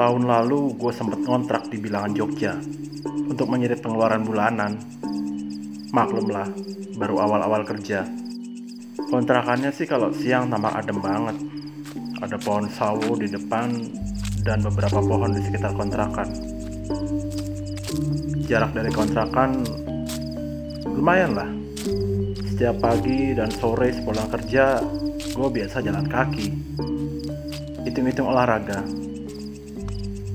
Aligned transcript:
Setahun 0.00 0.24
lalu 0.24 0.74
gue 0.80 0.92
sempet 0.96 1.20
ngontrak 1.28 1.68
di 1.68 1.76
bilangan 1.76 2.16
Jogja 2.16 2.56
untuk 3.04 3.52
mengirit 3.52 3.84
pengeluaran 3.84 4.24
bulanan. 4.24 4.80
Maklumlah, 5.92 6.48
baru 6.96 7.16
awal-awal 7.20 7.62
kerja. 7.68 8.08
Kontrakannya 8.96 9.70
sih 9.76 9.84
kalau 9.84 10.08
siang 10.10 10.48
tampak 10.48 10.72
adem 10.82 10.98
banget. 11.04 11.36
Ada 12.24 12.40
pohon 12.40 12.64
sawo 12.72 13.12
di 13.20 13.28
depan 13.28 13.70
dan 14.40 14.64
beberapa 14.64 15.04
pohon 15.04 15.36
di 15.36 15.44
sekitar 15.44 15.76
kontrakan. 15.76 16.28
Jarak 18.48 18.72
dari 18.72 18.88
kontrakan 18.88 19.62
lumayan 20.96 21.36
lah. 21.36 21.50
Setiap 22.50 22.80
pagi 22.80 23.36
dan 23.36 23.52
sore 23.52 23.92
sepulang 23.92 24.32
kerja, 24.32 24.80
gue 25.36 25.48
biasa 25.52 25.84
jalan 25.84 26.08
kaki. 26.08 26.48
Hitung-hitung 27.84 28.32
olahraga. 28.32 29.09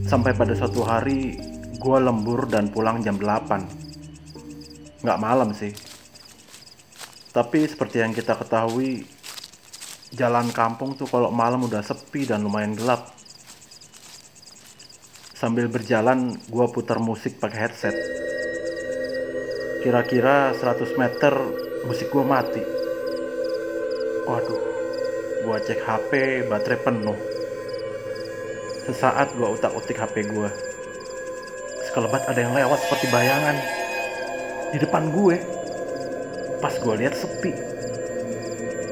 Sampai 0.06 0.38
pada 0.38 0.54
suatu 0.54 0.86
hari, 0.86 1.34
gue 1.82 1.98
lembur 1.98 2.46
dan 2.46 2.70
pulang 2.70 3.02
jam 3.02 3.18
8. 3.18 5.02
Nggak 5.02 5.18
malam 5.18 5.50
sih. 5.50 5.74
Tapi 7.34 7.66
seperti 7.66 8.06
yang 8.06 8.14
kita 8.14 8.38
ketahui, 8.38 9.02
jalan 10.14 10.54
kampung 10.54 10.94
tuh 10.94 11.10
kalau 11.10 11.34
malam 11.34 11.66
udah 11.66 11.82
sepi 11.82 12.30
dan 12.30 12.46
lumayan 12.46 12.78
gelap. 12.78 13.18
Sambil 15.34 15.74
berjalan, 15.74 16.38
gue 16.38 16.66
putar 16.70 17.02
musik 17.02 17.42
pakai 17.42 17.66
headset. 17.66 17.98
Kira-kira 19.82 20.54
100 20.54 21.02
meter 21.02 21.34
musik 21.90 22.14
gue 22.14 22.22
mati. 22.22 22.62
Waduh, 24.30 24.62
gue 25.50 25.58
cek 25.66 25.82
HP, 25.82 26.12
baterai 26.46 26.78
penuh. 26.86 27.35
Sesaat 28.86 29.34
gue 29.34 29.50
utak-utik 29.50 29.98
HP 29.98 30.30
gue. 30.30 30.50
Sekelebat 31.90 32.30
ada 32.30 32.38
yang 32.38 32.54
lewat 32.54 32.86
seperti 32.86 33.10
bayangan. 33.10 33.58
Di 34.70 34.78
depan 34.78 35.10
gue. 35.10 35.42
Pas 36.62 36.70
gue 36.78 36.94
lihat 36.94 37.18
sepi. 37.18 37.50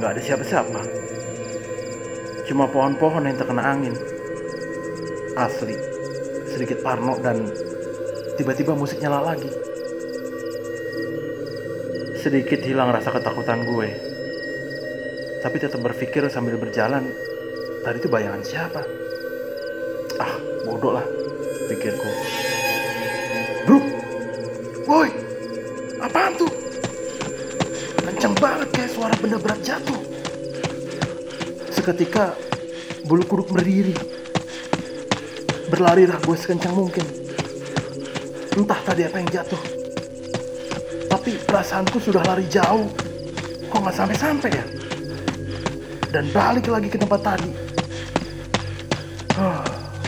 Gak 0.02 0.18
ada 0.18 0.22
siapa-siapa. 0.26 0.82
Cuma 2.50 2.66
pohon-pohon 2.74 3.30
yang 3.30 3.38
terkena 3.38 3.70
angin. 3.70 3.94
Asli. 5.38 5.78
Sedikit 6.50 6.82
parno 6.82 7.14
dan 7.22 7.54
tiba-tiba 8.34 8.74
musik 8.74 8.98
nyala 8.98 9.38
lagi. 9.38 9.54
Sedikit 12.18 12.66
hilang 12.66 12.90
rasa 12.90 13.14
ketakutan 13.14 13.62
gue. 13.62 13.90
Tapi 15.46 15.58
tetap 15.62 15.86
berpikir 15.86 16.26
sambil 16.34 16.58
berjalan, 16.58 17.14
tadi 17.86 18.02
itu 18.02 18.10
bayangan 18.10 18.42
siapa? 18.42 19.03
Ah, 20.22 20.36
bodoh 20.68 20.94
lah, 20.94 21.06
pikirku. 21.72 22.10
Bro, 23.66 23.80
woi, 24.86 25.10
apaan 26.04 26.38
tuh? 26.38 26.52
Kenceng 28.04 28.36
banget 28.38 28.70
kayak 28.76 28.92
suara 28.94 29.16
benda 29.18 29.40
berat 29.40 29.60
jatuh. 29.64 29.98
Seketika 31.74 32.38
bulu 33.08 33.24
kuduk 33.26 33.50
berdiri. 33.50 33.96
Berlarilah 35.72 36.22
gue 36.22 36.38
sekencang 36.38 36.76
mungkin. 36.78 37.08
Entah 38.54 38.78
tadi 38.86 39.10
apa 39.10 39.18
yang 39.18 39.30
jatuh. 39.34 39.62
Tapi 41.10 41.40
perasaanku 41.42 41.98
sudah 41.98 42.22
lari 42.22 42.46
jauh. 42.52 42.86
Kok 43.72 43.80
nggak 43.82 43.96
sampai-sampai 43.98 44.52
ya? 44.54 44.66
Dan 46.14 46.30
balik 46.30 46.70
lagi 46.70 46.94
ke 46.94 47.02
tempat 47.02 47.26
tadi. 47.26 47.63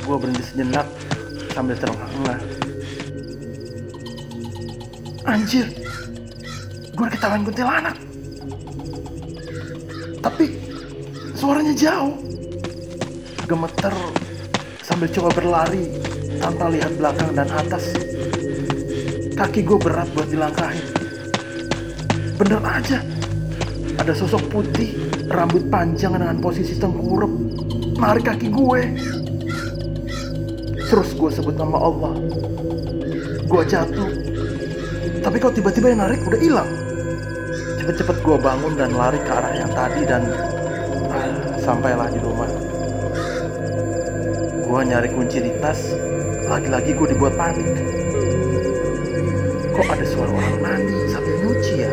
Gue 0.06 0.18
berhenti 0.22 0.46
sejenak 0.46 0.86
sambil 1.50 1.74
terengah-engah. 1.82 2.40
Anjir, 5.26 5.66
gue 6.94 7.08
ketahuan 7.10 7.42
kuntilanak. 7.42 7.98
Tapi 10.22 10.46
suaranya 11.34 11.74
jauh. 11.74 12.14
Gemeter 13.50 13.94
sambil 14.86 15.10
coba 15.10 15.30
berlari 15.34 15.90
tanpa 16.38 16.70
lihat 16.70 16.94
belakang 17.02 17.34
dan 17.34 17.50
atas. 17.50 17.94
Kaki 19.34 19.66
gue 19.66 19.78
berat 19.82 20.10
buat 20.14 20.30
dilangkahin. 20.30 20.86
Bener 22.38 22.62
aja, 22.62 23.02
ada 23.98 24.14
sosok 24.14 24.54
putih, 24.54 24.94
rambut 25.34 25.66
panjang 25.74 26.14
dengan 26.14 26.38
posisi 26.38 26.78
tengkurap, 26.78 27.32
narik 27.98 28.30
kaki 28.30 28.54
gue. 28.54 28.82
Terus 30.86 31.18
gue 31.18 31.30
sebut 31.34 31.56
nama 31.58 31.82
Allah. 31.82 32.14
Gue 33.50 33.62
jatuh. 33.66 34.10
Tapi 35.26 35.38
kok 35.42 35.58
tiba-tiba 35.58 35.90
yang 35.90 36.06
narik 36.06 36.22
udah 36.30 36.38
hilang. 36.38 36.70
Cepet-cepet 37.82 38.18
gue 38.22 38.38
bangun 38.38 38.74
dan 38.78 38.94
lari 38.94 39.18
ke 39.18 39.32
arah 39.34 39.54
yang 39.58 39.72
tadi 39.74 40.02
dan 40.06 40.22
ah, 41.10 41.58
sampailah 41.58 42.10
di 42.14 42.22
rumah. 42.22 42.50
Gue 44.66 44.82
nyari 44.86 45.10
kunci 45.10 45.42
di 45.42 45.52
tas, 45.58 45.82
lagi-lagi 46.46 46.94
gue 46.94 47.08
dibuat 47.18 47.34
panik. 47.34 47.70
Kok 49.74 49.88
ada 49.90 50.06
suara 50.06 50.30
orang 50.30 50.58
mandi 50.62 50.98
sambil 51.10 51.36
nyuci 51.42 51.74
ya? 51.82 51.92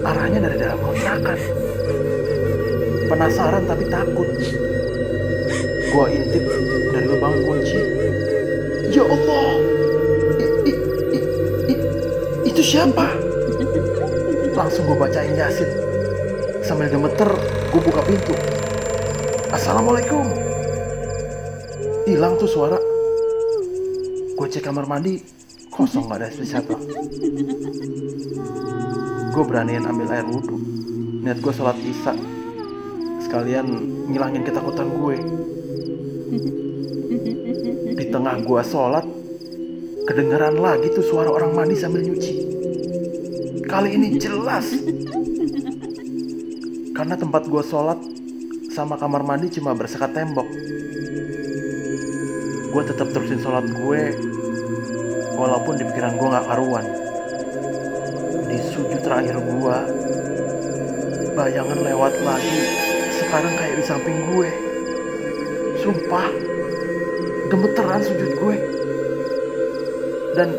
Arahnya 0.00 0.38
dari 0.48 0.56
dalam 0.56 0.78
kontrakan. 0.80 1.38
Penasaran 3.06 3.62
tapi 3.68 3.84
takut. 3.92 4.28
Gua 5.96 6.12
intip 6.12 6.44
dari 6.92 7.08
lubang 7.08 7.40
kunci. 7.40 7.80
Ya 8.92 9.00
Allah, 9.00 9.48
I- 10.36 10.52
i- 10.68 10.82
i- 11.16 11.28
i- 11.72 11.82
itu 12.52 12.60
siapa? 12.60 13.16
Langsung 14.52 14.84
gue 14.92 14.96
bacain 15.00 15.32
Yasin. 15.32 15.64
Sambil 16.60 16.92
gemeter, 16.92 17.32
gue 17.72 17.80
buka 17.80 18.04
pintu. 18.04 18.36
Assalamualaikum. 19.48 20.20
Hilang 22.04 22.36
tuh 22.36 22.50
suara. 22.52 22.76
Gue 24.36 24.46
cek 24.52 24.68
kamar 24.68 24.84
mandi, 24.84 25.24
kosong 25.72 26.12
gak 26.12 26.20
ada 26.20 26.28
siapa. 26.28 26.76
Gue 29.32 29.44
beraniin 29.48 29.88
ambil 29.88 30.12
air 30.12 30.28
wudhu. 30.28 30.60
Niat 31.24 31.40
gue 31.40 31.52
sholat 31.56 31.80
isya. 31.80 32.12
Sekalian 33.24 33.64
ngilangin 34.12 34.44
ketakutan 34.44 34.92
gue. 34.92 35.46
Di 37.96 38.04
tengah 38.10 38.42
gue 38.42 38.62
sholat, 38.66 39.06
kedengeran 40.10 40.58
lagi 40.58 40.90
tuh 40.90 41.06
suara 41.06 41.30
orang 41.30 41.54
mandi 41.54 41.78
sambil 41.78 42.02
nyuci. 42.02 42.34
Kali 43.62 43.94
ini 43.94 44.18
jelas. 44.18 44.74
Karena 46.90 47.14
tempat 47.14 47.46
gue 47.46 47.62
sholat 47.62 48.02
sama 48.74 48.98
kamar 48.98 49.22
mandi 49.22 49.54
cuma 49.54 49.70
bersekat 49.78 50.18
tembok. 50.18 50.50
Gue 52.74 52.82
tetap 52.82 53.06
terusin 53.14 53.38
sholat 53.38 53.70
gue 53.70 54.00
walaupun 55.38 55.78
di 55.78 55.86
pikiran 55.86 56.18
gue 56.18 56.26
gak 56.26 56.46
karuan. 56.50 56.86
Di 58.50 58.58
sujud 58.74 58.98
terakhir 58.98 59.38
gue, 59.38 59.76
bayangan 61.38 61.78
lewat 61.86 62.18
lagi. 62.26 62.60
Sekarang 63.14 63.54
kayak 63.54 63.78
di 63.78 63.84
samping 63.86 64.18
gue. 64.34 64.65
Sumpah, 65.86 66.34
gemeteran 67.46 68.02
sujud 68.02 68.30
gue. 68.42 68.56
Dan 70.34 70.50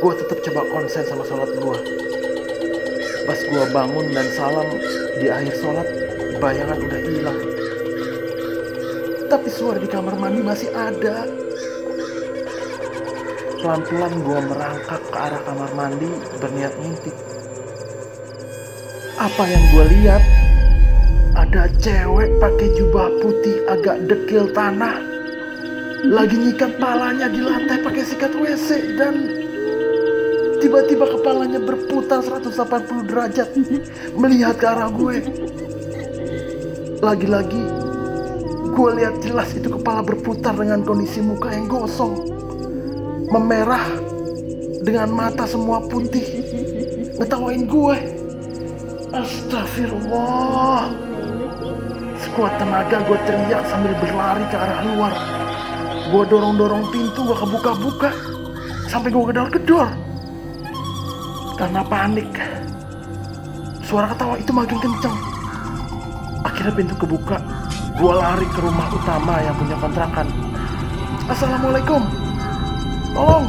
gue 0.00 0.12
tetap 0.24 0.40
coba 0.40 0.64
konsen 0.72 1.04
sama 1.04 1.20
sholat 1.28 1.52
gue. 1.52 1.78
Pas 3.28 3.36
gue 3.36 3.64
bangun 3.76 4.08
dan 4.16 4.24
salam 4.32 4.64
di 5.20 5.28
akhir 5.28 5.52
sholat, 5.60 5.84
bayangan 6.40 6.80
udah 6.80 7.00
hilang. 7.04 7.40
Tapi 9.28 9.48
suara 9.52 9.84
di 9.84 9.88
kamar 9.92 10.16
mandi 10.16 10.40
masih 10.40 10.72
ada. 10.72 11.28
Pelan-pelan 13.60 14.16
gue 14.16 14.38
merangkak 14.48 15.02
ke 15.12 15.18
arah 15.20 15.44
kamar 15.44 15.70
mandi 15.76 16.08
berniat 16.40 16.72
ngintip. 16.80 17.12
Apa 19.20 19.44
yang 19.44 19.64
gue 19.76 19.84
lihat? 19.92 20.24
Ada 21.46 21.70
cewek 21.78 22.42
pakai 22.42 22.74
jubah 22.74 23.06
putih 23.22 23.62
agak 23.70 24.10
dekil 24.10 24.50
tanah. 24.50 24.98
Lagi 26.02 26.42
nyikat 26.42 26.74
palanya 26.82 27.30
di 27.30 27.38
lantai 27.38 27.86
pakai 27.86 28.02
sikat 28.02 28.34
WC 28.34 28.98
dan 28.98 29.30
tiba-tiba 30.58 31.06
kepalanya 31.06 31.62
berputar 31.62 32.18
180 32.26 32.50
derajat. 33.06 33.46
Melihat 34.26 34.58
ke 34.58 34.66
arah 34.66 34.90
gue. 34.90 35.22
Lagi-lagi 36.98 37.62
gue 38.66 38.90
lihat 38.98 39.22
jelas 39.22 39.54
itu 39.54 39.70
kepala 39.70 40.02
berputar 40.02 40.50
dengan 40.58 40.82
kondisi 40.82 41.22
muka 41.22 41.54
yang 41.54 41.70
gosong. 41.70 42.26
Memerah 43.30 43.86
dengan 44.82 45.14
mata 45.14 45.46
semua 45.46 45.78
putih. 45.86 46.26
Ngetawain 47.22 47.70
gue. 47.70 47.96
Astagfirullah 49.14 51.05
Sekuat 52.36 52.60
tenaga 52.60 53.00
gue 53.08 53.16
teriak 53.24 53.64
sambil 53.64 53.96
berlari 53.96 54.44
ke 54.52 54.60
arah 54.60 54.84
luar. 54.84 55.08
Gue 56.12 56.20
dorong-dorong 56.28 56.84
pintu, 56.92 57.24
gue 57.24 57.32
kebuka-buka. 57.32 58.12
Sampai 58.92 59.08
gue 59.08 59.24
gedor-gedor. 59.32 59.88
Karena 61.56 61.80
panik. 61.80 62.28
Suara 63.88 64.12
ketawa 64.12 64.36
itu 64.36 64.52
makin 64.52 64.76
kenceng. 64.84 65.16
Akhirnya 66.44 66.76
pintu 66.76 66.92
kebuka. 67.00 67.40
Gue 67.96 68.12
lari 68.12 68.44
ke 68.52 68.60
rumah 68.60 68.84
utama 68.92 69.40
yang 69.40 69.56
punya 69.56 69.76
kontrakan. 69.80 70.28
Assalamualaikum. 71.32 72.04
Tolong. 73.16 73.48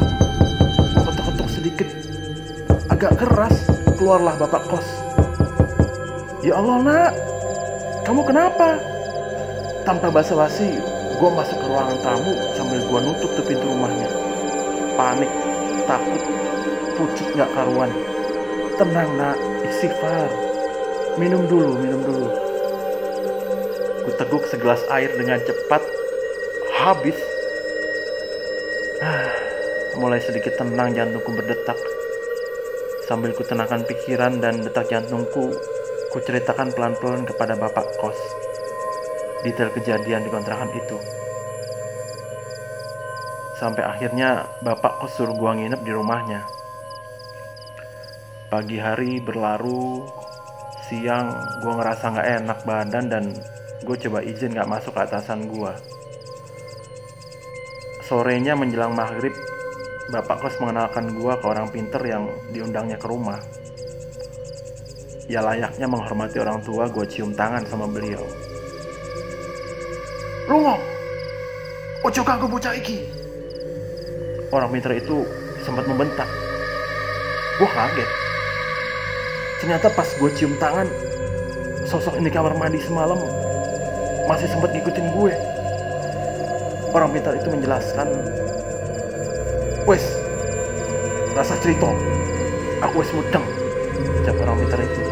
Ketuk-ketuk 0.95 1.49
sedikit. 1.51 1.89
Agak 2.87 3.19
keras. 3.19 3.67
Keluarlah 3.99 4.39
bapak 4.39 4.63
kos. 4.71 4.87
Ya 6.39 6.55
Allah 6.55 6.79
nak. 6.87 7.36
Kamu 8.07 8.23
kenapa? 8.23 8.79
Tanpa 9.83 10.07
basa-basi, 10.07 10.79
gue 11.19 11.29
masuk 11.35 11.59
ke 11.59 11.67
ruangan 11.67 11.99
tamu 11.99 12.31
sambil 12.55 12.79
gue 12.79 12.99
nutup 13.03 13.31
tuh 13.35 13.43
pintu 13.43 13.67
rumahnya. 13.67 14.07
Panik, 14.95 15.27
takut, 15.83 16.23
pucuk 16.95 17.27
gak 17.35 17.51
karuan. 17.51 17.91
Tenang 18.79 19.11
nak, 19.19 19.35
istighfar. 19.59 20.31
Minum 21.19 21.51
dulu, 21.51 21.75
minum 21.83 21.99
dulu. 21.99 22.31
Ku 24.07 24.09
teguk 24.15 24.47
segelas 24.47 24.87
air 24.87 25.11
dengan 25.11 25.43
cepat. 25.43 25.83
Habis. 26.79 27.19
Ah, 29.03 29.27
mulai 29.99 30.23
sedikit 30.23 30.55
tenang 30.55 30.95
jantungku 30.95 31.35
berdetak. 31.35 31.75
Sambil 33.03 33.35
ku 33.35 33.43
tenangkan 33.43 33.83
pikiran 33.83 34.39
dan 34.39 34.63
detak 34.63 34.87
jantungku, 34.87 35.51
ku 36.17 36.25
ceritakan 36.25 36.73
pelan-pelan 36.73 37.29
kepada 37.29 37.53
bapak 37.53 37.85
kos. 38.01 38.17
Detail 39.45 39.69
kejadian 39.69 40.25
di 40.25 40.33
kontrakan 40.33 40.73
itu. 40.73 40.97
Sampai 43.61 43.85
akhirnya 43.85 44.49
bapak 44.65 44.97
kos 44.97 45.13
suruh 45.13 45.37
gua 45.37 45.53
nginep 45.53 45.77
di 45.85 45.93
rumahnya. 45.93 46.41
Pagi 48.49 48.81
hari 48.81 49.21
berlaru, 49.21 50.09
siang 50.89 51.37
gue 51.61 51.73
ngerasa 51.77 52.09
nggak 52.09 52.29
enak 52.41 52.59
badan 52.65 53.05
dan 53.13 53.23
gue 53.85 53.95
coba 54.09 54.25
izin 54.25 54.57
nggak 54.57 54.71
masuk 54.73 54.97
ke 54.97 55.01
atasan 55.05 55.45
gue. 55.45 55.73
Sorenya 58.09 58.57
menjelang 58.57 58.97
maghrib, 58.97 59.37
bapak 60.09 60.41
kos 60.41 60.57
mengenalkan 60.65 61.13
gue 61.13 61.33
ke 61.37 61.45
orang 61.45 61.69
pinter 61.69 62.01
yang 62.01 62.25
diundangnya 62.49 62.97
ke 62.97 63.05
rumah. 63.05 63.66
Ya 65.27 65.43
layaknya 65.43 65.91
menghormati 65.91 66.39
orang 66.39 66.63
tua, 66.63 66.87
gue 66.87 67.03
cium 67.03 67.35
tangan 67.35 67.67
sama 67.67 67.83
beliau. 67.83 68.23
Lungo, 70.47 70.79
ojo 72.07 72.21
ganggu 72.23 72.47
bocah 72.47 72.71
iki. 72.71 73.03
Orang 74.55 74.71
pinter 74.71 74.95
itu 74.95 75.27
sempat 75.67 75.83
membentak. 75.83 76.31
Gue 77.59 77.67
kaget. 77.67 78.09
Ternyata 79.59 79.91
pas 79.91 80.07
gue 80.07 80.31
cium 80.39 80.55
tangan, 80.63 80.87
sosok 81.83 82.15
ini 82.23 82.31
kamar 82.31 82.55
mandi 82.55 82.79
semalam 82.79 83.19
masih 84.31 84.47
sempat 84.47 84.71
ngikutin 84.71 85.11
gue. 85.11 85.33
Orang 86.95 87.11
pintar 87.11 87.35
itu 87.35 87.51
menjelaskan, 87.51 88.07
Wes, 89.83 90.03
rasa 91.35 91.55
cerita, 91.59 91.91
aku 92.79 93.03
wes 93.03 93.11
mudeng, 93.11 93.43
ucap 94.23 94.35
orang 94.39 94.55
pintar 94.63 94.79
itu. 94.83 95.06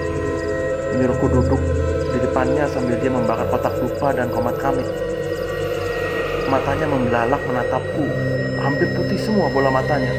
Menyuruhku 0.95 1.27
duduk 1.27 1.59
di 2.15 2.23
depannya 2.23 2.63
sambil 2.71 2.95
dia 3.03 3.11
membakar 3.11 3.43
kotak 3.51 3.75
dupa 3.83 4.15
dan 4.15 4.31
komat 4.31 4.55
kamit. 4.55 4.87
Matanya 6.47 6.87
membelalak 6.87 7.41
menatapku, 7.43 8.03
hampir 8.63 8.87
putih 8.95 9.19
semua 9.19 9.51
bola 9.51 9.67
matanya. 9.75 10.15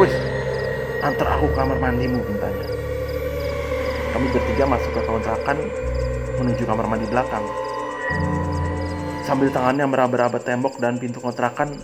Wes, 0.00 0.14
antar 1.04 1.36
aku 1.36 1.52
kamar 1.52 1.76
mandimu, 1.76 2.16
mintanya. 2.16 2.64
Kami 4.16 4.26
bertiga 4.32 4.64
masuk 4.64 4.88
ke 4.96 5.02
kontrakan 5.04 5.58
menuju 6.40 6.64
kamar 6.64 6.86
mandi 6.88 7.06
belakang. 7.12 7.44
Sambil 9.28 9.52
tangannya 9.52 9.84
meraba-raba 9.84 10.40
tembok 10.40 10.80
dan 10.80 10.96
pintu 10.96 11.20
kontrakan, 11.20 11.76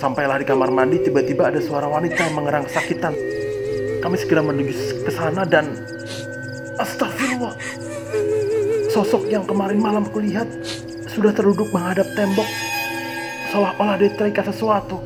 sampailah 0.00 0.40
di 0.40 0.48
kamar 0.48 0.72
mandi 0.72 1.04
tiba-tiba 1.04 1.52
ada 1.52 1.60
suara 1.60 1.84
wanita 1.84 2.32
yang 2.32 2.40
mengerang 2.40 2.64
kesakitan. 2.64 3.12
Kami 4.00 4.16
segera 4.16 4.40
menuju 4.40 5.04
ke 5.04 5.12
sana 5.12 5.44
dan 5.44 5.93
Sosok 8.94 9.26
yang 9.26 9.42
kemarin 9.42 9.82
malam 9.82 10.06
kulihat 10.06 10.46
sudah 11.10 11.34
terduduk 11.34 11.66
menghadap 11.74 12.06
tembok 12.14 12.46
seolah-olah 13.50 13.98
dia 13.98 14.10
terikat 14.14 14.46
sesuatu. 14.50 15.02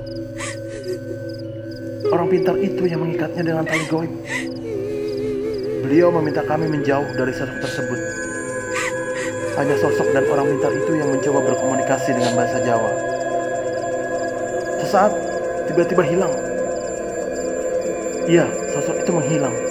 Orang 2.13 2.29
pintar 2.29 2.61
itu 2.61 2.85
yang 2.85 3.01
mengikatnya 3.01 3.49
dengan 3.49 3.65
tali 3.65 3.85
goib. 3.89 4.13
Beliau 5.89 6.13
meminta 6.21 6.45
kami 6.45 6.69
menjauh 6.69 7.17
dari 7.17 7.33
sosok 7.33 7.61
tersebut. 7.65 8.01
Hanya 9.57 9.77
sosok 9.81 10.09
dan 10.13 10.25
orang 10.33 10.53
pintar 10.53 10.73
itu 10.73 10.93
yang 10.93 11.09
mencoba 11.09 11.41
berkomunikasi 11.49 12.13
dengan 12.13 12.33
bahasa 12.37 12.61
Jawa. 12.65 12.93
Sesaat 14.85 15.13
tiba-tiba 15.69 16.05
hilang. 16.05 16.35
Iya, 18.29 18.49
sosok 18.73 19.01
itu 19.01 19.11
menghilang. 19.17 19.68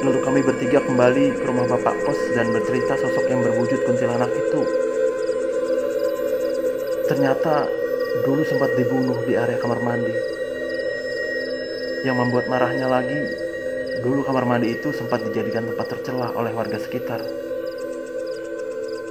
Lalu 0.00 0.20
kami 0.24 0.40
bertiga 0.40 0.80
kembali 0.80 1.36
ke 1.36 1.44
rumah 1.44 1.68
bapak 1.68 1.92
kos 2.08 2.16
dan 2.32 2.48
bercerita 2.48 2.96
sosok 2.96 3.28
yang 3.28 3.44
berwujud 3.44 3.84
kuntilanak 3.84 4.32
itu. 4.32 4.60
Ternyata 7.04 7.68
dulu 8.24 8.40
sempat 8.48 8.72
dibunuh 8.80 9.20
di 9.28 9.36
area 9.36 9.60
kamar 9.60 9.84
mandi. 9.84 10.14
Yang 12.00 12.16
membuat 12.16 12.48
marahnya 12.48 12.88
lagi, 12.88 13.20
dulu 14.00 14.24
kamar 14.24 14.48
mandi 14.48 14.72
itu 14.72 14.88
sempat 14.88 15.20
dijadikan 15.20 15.68
tempat 15.68 15.92
tercelah 15.92 16.32
oleh 16.32 16.56
warga 16.56 16.80
sekitar. 16.80 17.20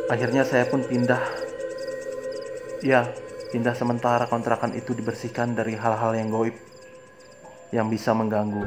Akhirnya 0.10 0.42
saya 0.42 0.66
pun 0.66 0.82
pindah. 0.82 1.22
Ya, 2.82 3.14
pindah 3.54 3.78
sementara 3.78 4.26
kontrakan 4.26 4.74
itu 4.74 4.98
dibersihkan 4.98 5.54
dari 5.54 5.78
hal-hal 5.78 6.18
yang 6.18 6.34
goib 6.34 6.58
yang 7.70 7.86
bisa 7.94 8.10
mengganggu. 8.18 8.66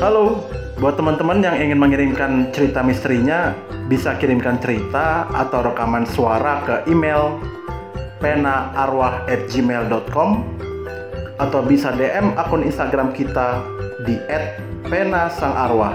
Halo, 0.00 0.48
buat 0.80 0.96
teman-teman 0.96 1.44
yang 1.44 1.60
ingin 1.60 1.76
mengirimkan 1.76 2.48
cerita 2.56 2.80
misterinya, 2.80 3.52
bisa 3.84 4.16
kirimkan 4.16 4.56
cerita 4.56 5.28
atau 5.28 5.60
rekaman 5.60 6.08
suara 6.08 6.64
ke 6.64 6.88
email 6.88 7.36
penaarwah@gmail.com 8.24 10.30
atau 11.36 11.60
bisa 11.68 11.92
DM 11.92 12.32
akun 12.32 12.64
Instagram 12.64 13.12
kita 13.12 13.60
di 14.08 14.16
@penasangarwah. 14.88 15.92